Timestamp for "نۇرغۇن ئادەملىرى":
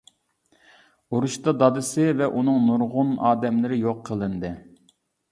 2.69-3.77